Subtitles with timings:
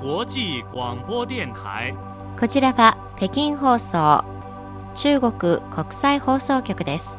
[0.00, 1.94] 際广播電台
[2.38, 4.24] こちらは北京放送
[4.94, 7.18] 中国国際放送局です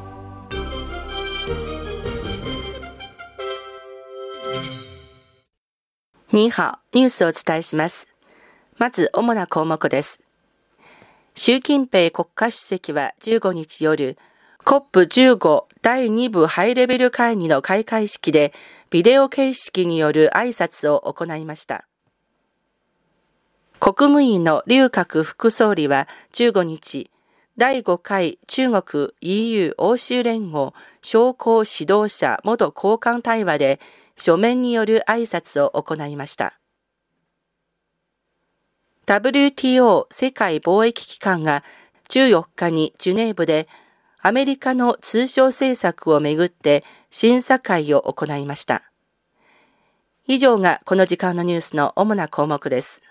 [6.31, 8.07] ニーハオニュースをお伝えします。
[8.77, 10.21] まず、主な項目です。
[11.33, 14.15] 習近平国家主席は15日夜、
[14.63, 18.53] COP15 第2部ハイレベル会議の開会式で、
[18.91, 21.88] ビデオ形式による挨拶を行いました。
[23.91, 27.09] 国務院の劉鶴副総理は15日、
[27.57, 33.79] 第5回中国 EU 欧州連合商工指導者元交換対話で
[34.15, 36.59] 書面による挨拶を行いました。
[39.07, 41.63] WTO 世界貿易機関が
[42.09, 43.67] 14日にジュネーブで
[44.21, 48.83] アメリカの通商政策をめぐって審査会を行いました。
[50.27, 53.01] 以上がこの時間のニュースの主な項目です。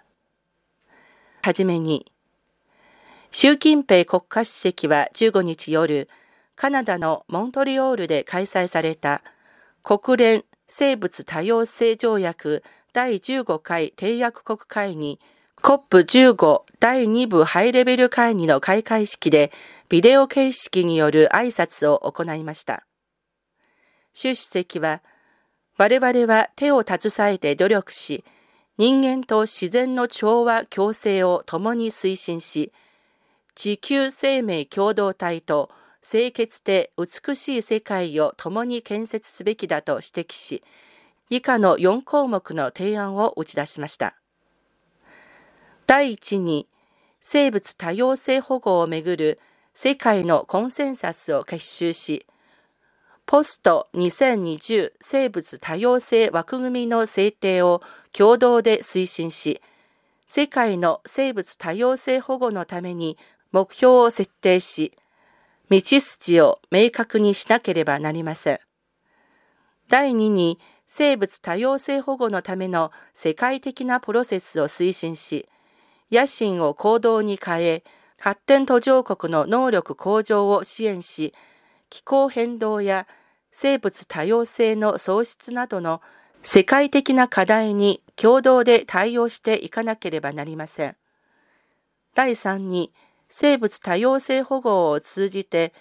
[1.48, 2.04] はじめに、
[3.30, 6.06] 習近平国家主席は15日夜、
[6.56, 9.22] カナダのモントリオールで開催された
[9.82, 15.20] 国連生物多様性条約第15回締約国会議
[15.62, 19.50] COP15 第2部ハイレベル会議の開会式で
[19.88, 22.84] ビデオ形式による挨拶を行いました。
[24.12, 25.00] 習主席は、
[25.78, 28.22] 我々は手を携えて努力し、
[28.78, 32.72] 人間と自然の調和共生を共に推進し、
[33.56, 35.68] 地球生命共同体と
[36.08, 40.62] 清潔で美しい世界を共に建設すべきだと指摘し、
[41.28, 44.14] 以下の4項目の提案を打ち出しました。
[45.88, 46.68] 第1に、
[47.20, 49.40] 生物多様性保護をめぐる
[49.74, 52.26] 世界のコンセンサスを結集し、
[53.30, 57.82] ポスト2020生物多様性枠組みの制定を
[58.14, 59.60] 共同で推進し、
[60.26, 63.18] 世界の生物多様性保護のために
[63.52, 64.96] 目標を設定し、
[65.68, 68.60] 道筋を明確にしなければなりません。
[69.90, 75.46] 第2に、生物多様性保護のための世界的なプロセスを推進し、
[76.10, 77.84] 野心を行動に変え、
[78.18, 81.34] 発展途上国の能力向上を支援し、
[81.90, 83.06] 気候変動や
[83.52, 86.00] 生物多様性の喪失などの
[86.42, 90.96] 世界的な課題に共同で対応していかなければなりません。
[92.14, 92.92] 第3に、
[93.28, 95.74] 生物多様性保護を通じて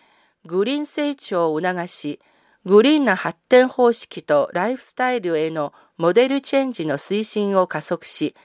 [0.46, 2.20] グリーン成長を促し、
[2.66, 8.36] グリーンな発展方式とライフスタイルへのモデルチェンジの推進を加速し、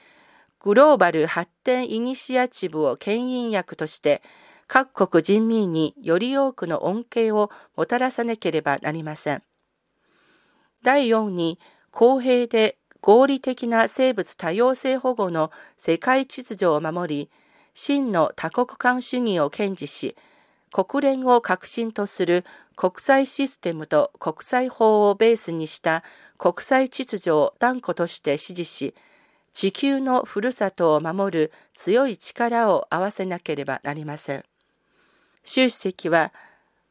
[0.61, 4.21] グローバル発展イニシアチブを牽引役として
[4.73, 9.43] 各国人民により多くの恩恵をもたらさなければなりません。
[10.81, 11.59] 第4に
[11.91, 17.29] 公平で合理的な生物多様性保護の世界秩序を守り、
[17.75, 20.15] 真の多国間主義を堅持し、
[20.71, 22.43] 国連を核心とする
[22.75, 26.03] 国際システムと国際法をベースにした
[26.39, 28.95] 国際秩序を断固として支持し、
[29.53, 34.43] 地球のふるさとを守る強い力を合わせなければなりません。
[35.43, 36.33] 習主席は、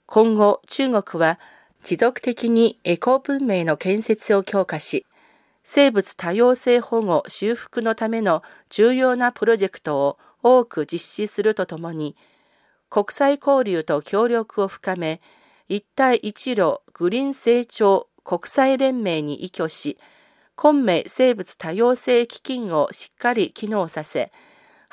[0.07, 1.41] 今後中国は
[1.83, 5.07] 持続的にエコ文明の建設を強化し、
[5.65, 12.17] 生物多様性保護修復のための重要なプロジェクトを多く実施するとともに、
[12.91, 15.21] 国際交流と協力を深め、
[15.69, 19.97] 一帯一路グリーン成長国際連盟に依拠し、
[20.57, 24.31] 昆明生物多様性基金をしっかり機能させ、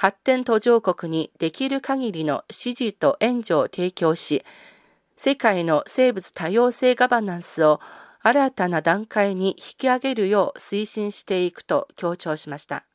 [0.01, 4.45] 発展途上国にできる限りの支持と援助を提供し、
[5.17, 7.81] 世界の生物多様性ガバナンスを
[8.21, 12.85] 新たな段階に引き上げるよう推進していくと強調しました。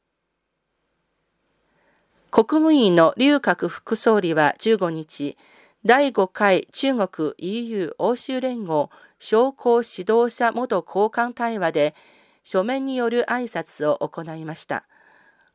[2.31, 5.37] 国務院の劉鶴副総理は15日、
[5.85, 11.95] 第5回中国 EU 欧州連合商工指導者元交換対話で
[12.45, 14.87] 書面による挨拶を行いました。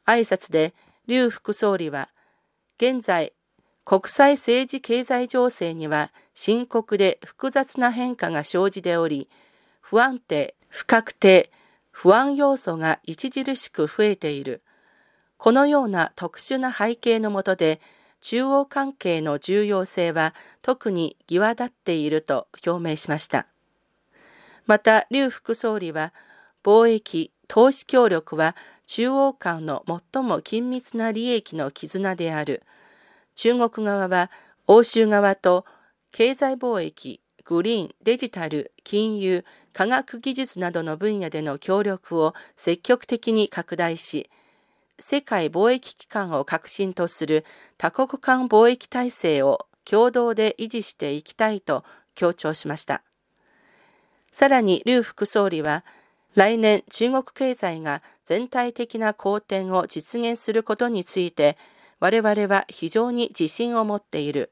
[0.06, 0.76] 挨拶で
[1.10, 2.10] 劉副総理は、
[2.78, 3.34] 現在、
[3.84, 9.28] 国際政治経済情勢には深刻で複雑な変化が生じており、
[9.82, 11.52] 不安定、不確定、
[11.90, 14.62] 不安要素が著しく増えている。
[15.38, 17.82] このような特殊な背景のもとで、
[18.22, 23.48] 中央関係の重要性は特に際立っていると表明しました。
[24.68, 26.14] また、劉副総理は、
[26.64, 28.56] 貿易、投資協力は
[28.86, 32.64] 中央間の最も緊密な利益の絆である。
[33.36, 34.32] 中国側は
[34.68, 35.66] 欧州側と
[36.12, 39.44] 経済貿易、グリーン、デジタル、金融、
[39.74, 44.30] 科学技術などの分野での協力を積極的に拡大し、
[45.00, 47.46] 世界貿易機関を核心とする
[47.80, 53.02] 多国間貿易体制を共同で維持していきたいと強調しました。
[54.32, 55.84] さらに、劉副総理は、
[56.36, 61.58] 来年中国経済が全体的な好転を実現することについて、
[62.00, 64.52] 我々は非常に自信を持っている。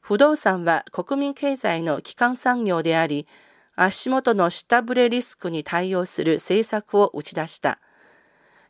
[0.00, 3.26] 不動産は国民経済の基幹産業であり、
[3.74, 7.78] 足元の下振れリスクに対応する政策を打ち出した。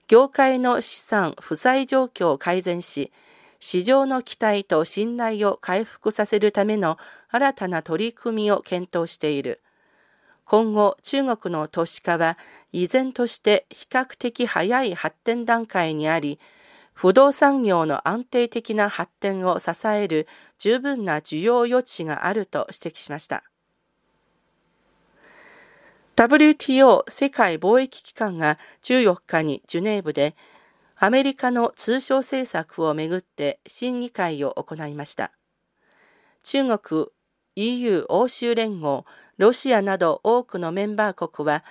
[0.09, 3.13] 業界の資産、負債状況を改善し、
[3.61, 9.61] 市場の期待と信頼を回復させるための新たな取り組みを検討している。
[10.47, 12.39] 今後、中国の都市化は
[12.71, 16.39] 依然として比較的早い発展段階にあり、
[16.93, 20.29] 不動産業の安定的な発展を支える
[20.59, 23.43] 十分な需要余地があると指摘しました。
[26.15, 30.37] WTO 世界貿易機関が14日にジュネーブで
[30.97, 35.33] アメリカの通商政策をめぐって審議会を行いました。
[36.45, 37.07] 中国、
[37.57, 39.07] EU 欧州連合、
[39.39, 41.65] ロシアなど多くのメンバー国は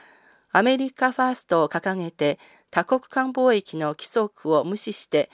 [0.51, 2.39] アメリカファーストを掲げて
[2.71, 5.29] 多国間貿易の規則を無視して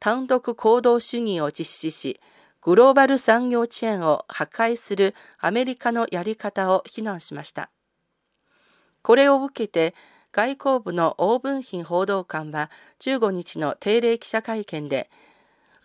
[0.00, 2.20] 単独行動主義を実施し、
[2.60, 7.70] グローバル産業チェーンを破壊するアメリカのやり方を非難しました。
[9.00, 9.94] これを受けて、
[10.32, 12.70] 外交部のオーブンヒン報道官は
[13.00, 15.08] 15日の定例記者会見で、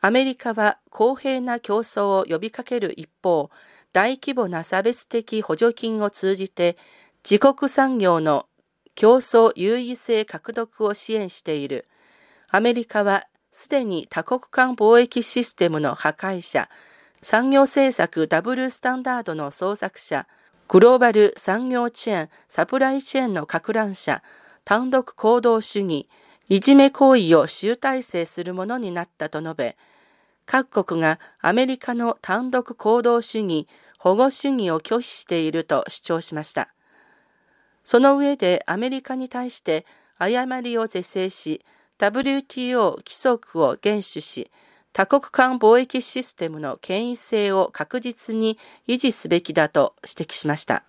[0.02, 3.50] アメリカは公平な競争を呼びかける一方、
[3.92, 6.78] 大規模な差別的補助金を通じて
[7.24, 8.46] 自国産業の
[8.96, 11.88] 競争優位性獲得を支援している。
[12.50, 16.70] アメリカはすでに多国間貿易システムの破壊者、
[17.22, 20.28] 産業政策ダブルスタンダードの創作者、
[20.68, 24.22] グローバル産業チェーン、サプライチェーンの拡乱者、
[24.64, 26.08] 単独行動主義、
[26.48, 29.78] いじめ行為を集大成するものになったと述べ、
[30.52, 33.68] 各国がアメリカの単独行動主義、
[34.00, 36.74] 保護主義を拒否していると主張しました。
[37.84, 39.86] その上でアメリカに対して
[40.18, 41.62] 誤りを是正し、
[42.00, 44.50] WTO 規則を厳守し、
[44.92, 48.58] 多国間貿易システムの権威性を確実に
[48.88, 50.84] 維持すべきだと指摘しました。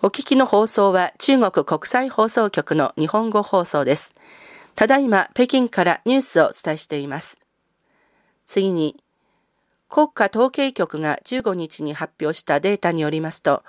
[0.00, 4.14] お聞きの放送は中国国際放送局の日本語放送です。
[4.76, 7.40] ただいま北京からニュースをお伝えしています。
[8.46, 8.96] 次に、
[9.88, 13.62] 国家統計局が15日に発表したデータによりますと、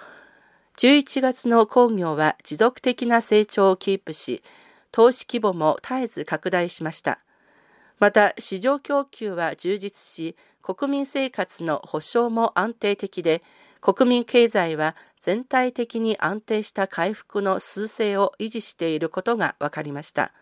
[0.78, 4.42] 11月の工業は持続的な成長をキープし、
[4.92, 7.20] 投資規模も絶えず拡大しました。
[8.00, 13.42] また市場供給は充実し国民生活の保障も安定的で
[13.82, 20.34] 国民経済は全体的に安定した回復の数勢を維持していることが分かりました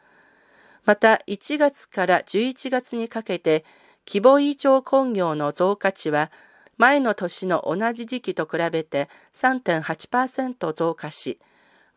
[0.86, 3.64] また1月から11月にかけて
[4.08, 6.32] 規模以上工業の増加値は
[6.78, 11.40] 前の年の同じ時期と比べて3.8%増加し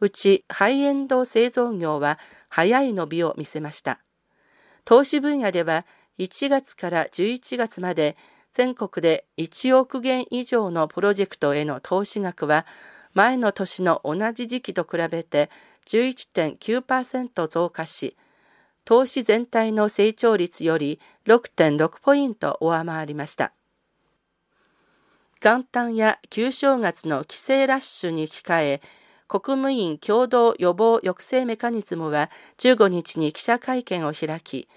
[0.00, 2.18] うちハイエンド製造業は
[2.49, 3.99] 早い伸びを見せました。
[4.85, 5.85] 投資分野では
[6.18, 8.16] 1月から11月まで
[8.52, 12.64] 全国で1億元以上のプロジェクトへの投資額は
[13.14, 15.50] 前の年の同じ時期と比べて
[15.87, 18.16] 11.9%増加し、
[18.88, 23.52] 投資全体の成長率より6.6ポイント上回りました。
[25.42, 28.80] 元旦や旧正月の帰省ラッシュに控え、
[29.28, 34.68] 国務院共同予防抑制メカニズムは15日に記者会見を開き、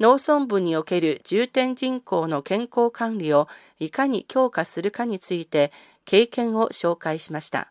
[0.00, 3.48] 農村部における重点人口の健康管理を
[3.78, 5.72] いかに強化するかについて
[6.06, 7.70] 経験を紹介しました。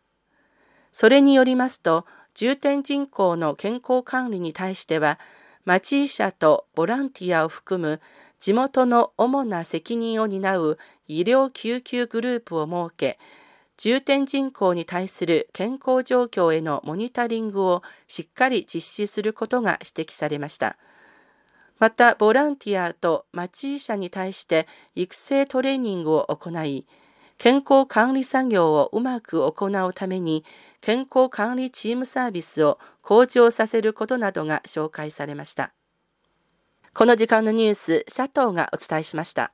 [0.91, 5.17] それによりますと、重点人口の健康管理に対しては、
[5.67, 7.99] 町医者とボランティアを含む
[8.39, 10.77] 地元の主な責任を担う
[11.09, 13.19] 医療救急グループを設け、
[13.75, 20.77] 重点人口に対する健康状況へのモニタリングをしっかり実施することが指摘されました。
[21.79, 26.85] また、ボランティアと町医者に対して育成トレーニングを行い、
[27.37, 30.43] 健康管理作業をうまく行うために、
[30.81, 35.71] 健康管理チームサービスを向上させることなどが紹介されました。
[36.93, 39.45] この時間のニュース、シャトーがお伝えしました。